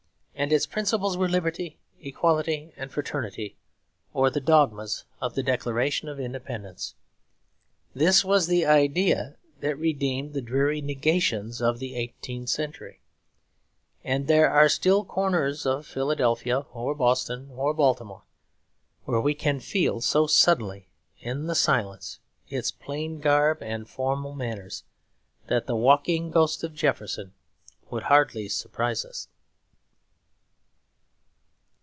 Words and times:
And 0.33 0.51
its 0.51 0.65
principles 0.65 1.17
were 1.17 1.29
liberty, 1.29 1.77
equality, 1.99 2.71
and 2.75 2.91
fraternity, 2.91 3.57
or 4.11 4.31
the 4.31 4.41
dogmas 4.41 5.03
of 5.21 5.35
the 5.35 5.43
Declaration 5.43 6.09
of 6.09 6.19
Independence. 6.19 6.95
This 7.93 8.25
was 8.25 8.47
the 8.47 8.65
idea 8.65 9.37
that 9.59 9.77
redeemed 9.77 10.33
the 10.33 10.41
dreary 10.41 10.81
negations 10.81 11.61
of 11.61 11.77
the 11.77 11.95
eighteenth 11.95 12.49
century; 12.49 13.01
and 14.03 14.25
there 14.25 14.49
are 14.49 14.67
still 14.67 15.05
corners 15.05 15.67
of 15.67 15.85
Philadelphia 15.85 16.61
or 16.73 16.95
Boston 16.95 17.51
or 17.53 17.71
Baltimore 17.71 18.23
where 19.05 19.21
we 19.21 19.35
can 19.35 19.59
feel 19.59 20.01
so 20.01 20.25
suddenly 20.25 20.89
in 21.19 21.45
the 21.45 21.53
silence 21.53 22.17
its 22.49 22.71
plain 22.71 23.19
garb 23.19 23.61
and 23.61 23.87
formal 23.87 24.33
manners, 24.33 24.85
that 25.49 25.67
the 25.67 25.75
walking 25.75 26.31
ghost 26.31 26.63
of 26.63 26.73
Jefferson 26.73 27.33
would 27.91 28.03
hardly 28.03 28.49
surprise 28.49 29.05
us. 29.05 29.27